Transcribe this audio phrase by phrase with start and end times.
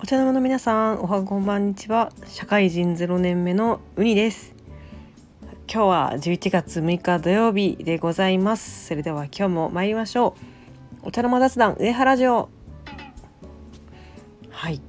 [0.00, 2.10] お茶の間の皆さんおはこんばんにちは。
[2.26, 4.56] 社会人0年目のウニです。
[5.72, 8.88] 今日は11月6日土曜日でございます。
[8.88, 10.34] それでは今日も参りましょ
[11.04, 11.06] う。
[11.06, 12.48] お茶の間雑談上原城。
[14.50, 14.78] はい。
[14.78, 14.82] ちょ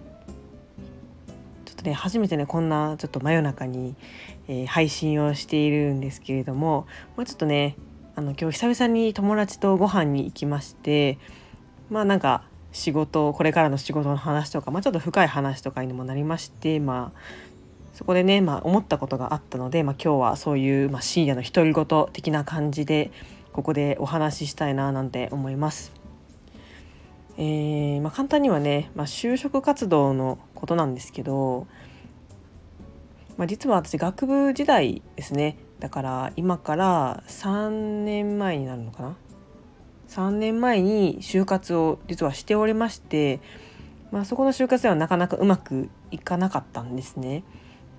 [1.73, 3.95] っとね初めてねこんなちょっと真夜中に、
[4.47, 7.75] えー、配信をしているんですけれどももうちょっとね
[8.19, 11.17] あの今日久々に友達とご飯に行きまして
[11.89, 17.19] まあなんか仕事これからの仕事の話とか、まあ、ちょっと深い話とかにもなりましてまあ
[17.93, 23.13] そこでね、まあ、思ったことがあったので、まあ、今日はそういう、まあ、深夜の独り言的な感じで
[23.53, 25.93] ここでお話ししたいななんて思います。
[27.37, 31.67] えーまあ、簡単にはね、まあ、就職活動のことなんですけど、
[33.37, 39.15] まあ、実は私学部時代ですねだから今から3年前になるのかな
[40.09, 43.39] ？3年前に就活を実はしておりまして、
[44.11, 47.43] まあ、そこの就活ではなかなかうまくいかなかったんですね。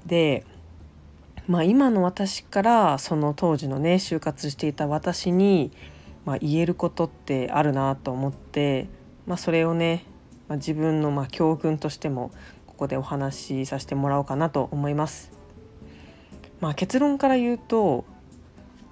[0.07, 0.45] で、
[1.47, 5.71] まあ、今の私からその当時のね就活していた私に、
[6.25, 8.89] まあ、言えることってあるなと思って、
[9.27, 10.05] まあ、それをね、
[10.49, 12.33] まあ、自分のま教訓としても
[12.67, 15.40] ここでお話しさせてもらおうかなと思います。
[16.61, 18.05] まあ、結論から言うと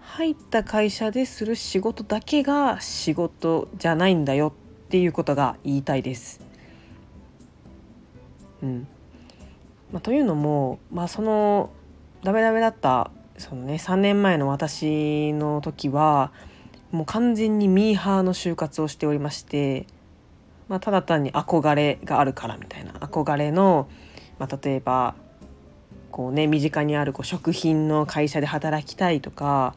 [0.00, 4.54] 入った会社でする仕事だけが仕事じゃないんだよ
[4.86, 6.40] っていうことが言いたいです。
[8.62, 8.88] うん
[9.92, 11.70] まあ、というのも、まあ、その
[12.24, 16.32] ダメダメだったその、ね、3年前の私の時は
[16.90, 19.86] もう完全にミーハーの就活をしておりまして、
[20.68, 23.88] まあ、ただ単に憧れがあるからみたいな憧れの、
[24.38, 25.14] まあ、例えば
[26.10, 29.74] こうね身近にあるこう食品の会社で働きたいとか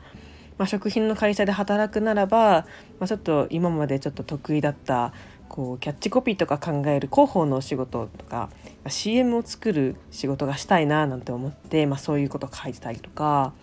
[0.61, 2.67] まあ、食品の会社で働くならば、
[2.99, 5.11] まあ、ちょっと今までちょっと得意だった
[5.49, 8.51] こうキャッチコピーとか考える広報のお仕事とか、
[8.87, 13.53] CM を作る仕事がしたいななんて思って、まあ、そういうこと書いてたりとか、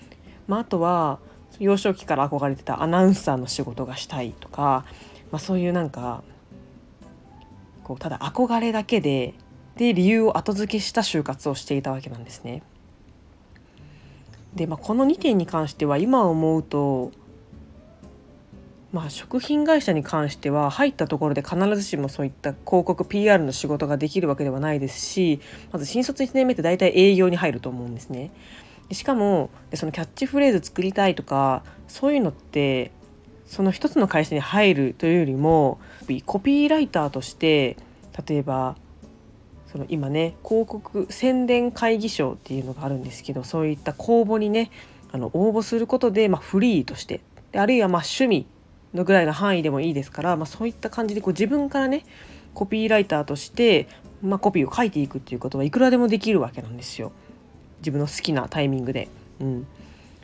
[0.49, 1.21] まあ、あとは
[1.61, 4.85] 幼少期から憧れてたアナウンサーの仕事がしたいとか、
[5.31, 6.25] まあ、そういうなんか
[7.85, 9.35] こうただ憧れだけで
[9.79, 12.63] で理由を後付けした就活をしていたわけなんですね。
[14.55, 17.13] で、まあ、この2点に関しては今思うと、
[18.93, 25.41] まあ、食品会社に関しては入ったところで必ずしもそういった広告 PR の仕事ができるわけではないですし
[25.71, 28.33] まず新卒1年目って大体営業に入ると思うんですね。
[28.91, 32.91] しかもそのキャッチフレーズ作りたいとかそういうのって
[33.47, 35.79] その一つの会社に入るというよりも
[36.27, 37.77] コピーライターとして
[38.27, 38.77] 例えば
[39.71, 44.71] その今ね広告宣伝会議賞っていうのがあるんですけどそういった公募にね
[45.13, 47.21] あの応募することで、まあ、フリーとして
[47.53, 48.47] であるいはまあ趣味
[48.95, 52.05] のぐらいの範囲でもいいですから、まあ、そういった感じでこう自分からね
[52.55, 53.89] コピーライターとして、
[54.23, 57.13] まあ、コピーを書いていくっていうことはいくらでもできるわけなんですよ
[57.81, 59.09] 自分の好きなタイミングで。
[59.41, 59.67] うん、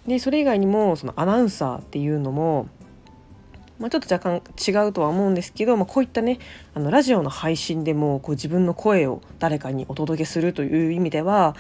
[0.09, 2.69] でそれ以外にもそのアナウンサーっていうのも
[3.79, 6.39] まあ、ちょっと若干違うとは思うんですけど、まあ、こういったね
[6.75, 11.57] あのラジオの配信でもこう自分の声を誰かにお届けするという意味では、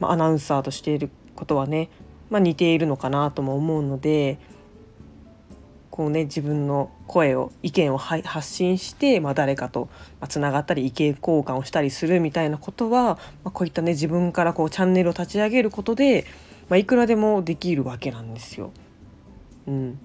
[0.00, 1.90] まあ、アナウンサーとしていることはね、
[2.30, 4.38] まあ、似ているのかなとも思うので
[5.90, 9.88] こうね自分の声を意見を発信して、まあ、誰かと
[10.28, 16.24] つながったり意見交換をしたりするみたいなことは、まあ、こういったね自分からこうチャンネルを立ち上げることで、
[16.68, 18.72] まあ、いくらでもできるわけなんですよ。
[19.68, 19.98] うん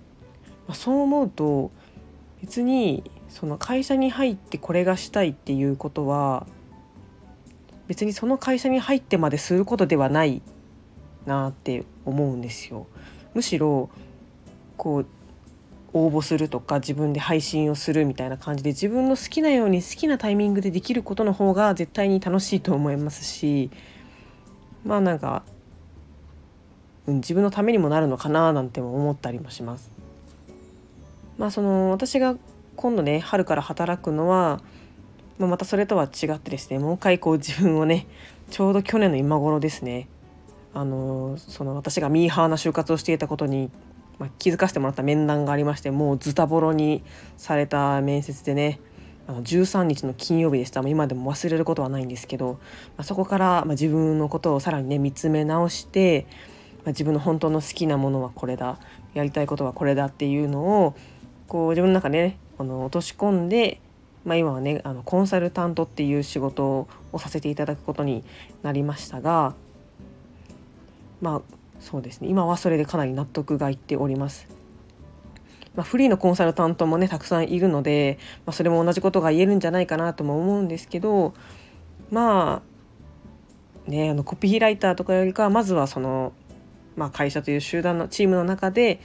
[0.69, 1.71] まあ、そう思うと
[2.41, 6.45] 別にその会社に入ってこれがしたいっていうことは
[7.87, 10.43] 別にその会社に入ってまですることではない
[11.25, 12.85] なって思うんですよ。
[13.33, 13.89] むしろ
[14.77, 15.05] こう
[15.93, 23.71] 応募するとか自分で配信をするみたいな感じで自分の好きなように好きなタイミングでできることの方が絶対に楽しいと思いますし
[24.85, 25.41] まあなんか、
[27.07, 29.98] うん、自分のためにもなるのかななんても思ったりもします。
[31.39, 32.35] まあその私が
[32.75, 34.61] 今度ね春から働くのは、
[35.39, 38.05] まあ、またそれとは違ってですねもう一回こう自分をね
[38.51, 40.09] ちょうど去年の今頃ですね
[40.73, 43.71] あのその私がミーハーな就活をしていたことに、
[44.19, 47.03] まあ、気づかせてもらった面談がありましてもうズタボロに
[47.37, 48.81] された面接でね
[49.27, 50.81] あの13日の金曜日でした。
[50.81, 52.59] 今でも忘れることはないんですけど、ま
[52.97, 56.25] あ、そこから、ま自分のことをさらにね見つめ直して、
[56.83, 58.79] ま自分の本当の好きなものはこれだ
[59.13, 60.95] やりたいことはこれだっていうのを
[61.49, 63.81] こう自分の中でねあの落とし込んで、
[64.23, 68.23] まあ、今はねあのコンサルタントっていう仕事をさせていただくことに
[68.63, 69.55] なりましたが
[71.21, 71.41] まあ
[71.81, 74.47] そうですね今はそれでかなり納得がいっております。
[75.75, 81.33] まあ、フリーのコンサルタントもねたくさんいるので、まあ、それも同じことが言えるんじゃないかなとも思うんですけど
[82.09, 82.63] ま
[83.87, 86.33] あねあのコピーライターとかよりかはまずはその、
[86.97, 88.99] まあ、会社という集団のチームの中で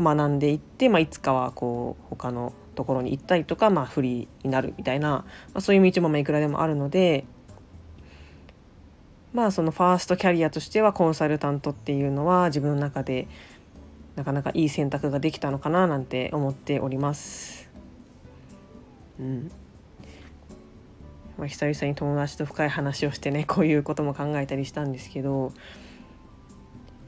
[0.00, 5.24] 学んでいって、まあ、いつかはこう他のところに行ったりとか、まあ、フリーになるみたいな、ま
[5.54, 7.24] あ、そういう道もいくらでもあるので。
[9.34, 13.28] まあそのファーストキャリアとしてはコンサルタントっていうのは自分の中で
[14.16, 17.68] なかなかいい選択ができたのかななんて思っております。
[19.20, 19.50] うん
[21.36, 25.52] まあ、久々に友達と深い話をしてねこういうことも考えたりしたんですけど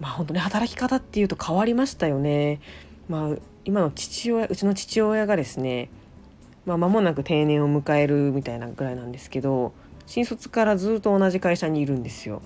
[0.00, 2.60] まあ本当に働き方っていうと変わりましたよね。
[3.08, 5.90] まあ、今の父親うちの父親がですね、
[6.64, 9.72] まあ、間もなく定年を迎えるみたいなぐらいなんですけど
[10.06, 12.42] 新卒からずっと同じ会社にいるんですよ。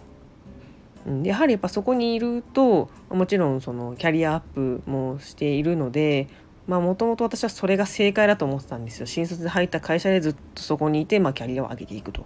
[1.23, 6.29] やはりやっぱそこにいるともちろんそのキャリアアップもしているので
[6.67, 12.25] もともと私はそれが正解だと思ってたんですよ新卒で入った会社でずっとそこにいて、まあ、キャリアを上げていくと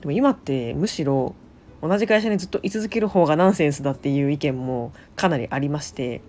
[0.00, 1.34] でも今ってむしろ
[1.82, 6.20] 同じ会社にずっと居続ける方がナンセンスだっていう意見もかなりありまして、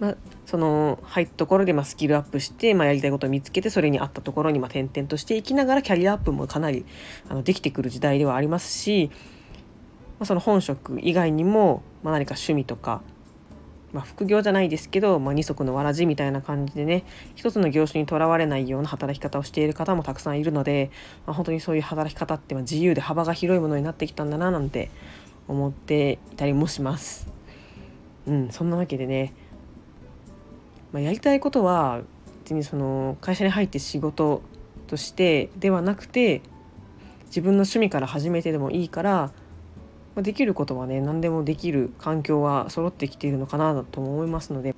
[0.00, 0.16] ま、
[0.46, 6.84] その入ったところでまスキルアップして、まあ、やりたいことを見つけてそれに合ったところにま転々としていきながらキャリアアップもかなり
[7.28, 9.10] あのできてくる時代ではありますし
[10.22, 13.02] まあ、その本職以外にも、ま、何か趣味とか、
[13.92, 17.04] まあ、副業じゃないですけど、まあ、二足のわらじみたいな感じでね
[17.34, 20.90] 一つの業種にとらわれないような働き方をしている方もたくさんいるので、
[21.26, 24.90] まあ、本当にそういう働き方って自由で幅が広いものになってきたんだななんて
[25.48, 27.28] 思っていたりもします。
[28.26, 29.34] うん、そんなわけでね、
[30.92, 32.02] まあ、やりたいことは
[32.44, 34.42] 別にその会社に入って仕事
[34.86, 36.40] としてではなくて
[37.26, 39.32] 自分の趣味から始めてでもいいから
[40.14, 44.74] まできることはね何でもできる環境は揃ってきているのかなと思いますので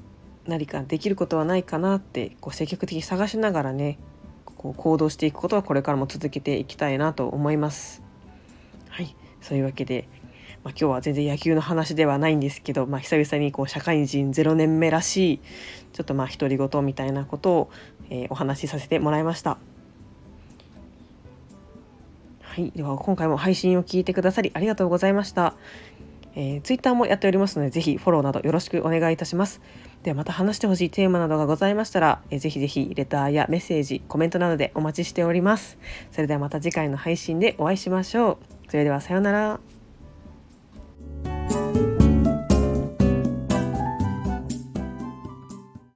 [0.46, 3.98] 何かできることはないかなってこう積極的に探しながらね
[4.56, 8.02] こう行動していくことはこれからも続けていきたいなと思います。
[8.88, 10.08] はいそういうわけで、
[10.62, 15.40] まあ、今日は全然野球の話ではないんですけど、まあ、久々にこう社会人0年目らしい
[15.92, 17.70] ちょっとまあ独り言みたいなことを、
[18.08, 19.58] えー、お話しさせてもらいました。
[22.54, 25.54] はい、では今回も配信を聞いてくださりありがとうございました。
[26.36, 29.60] えー、Twitter もやっておりますので、ぜひフォローなどよろしくお願いいたします。
[30.04, 35.78] ではまた話してほしいテーマなどがございましたら、えー、ぜひぜひレターやメッセージ、コメントなどでお待ちしております。
[36.12, 38.70] それではまた次回の配信でお会いしましょう。
[38.70, 39.73] それではさようなら。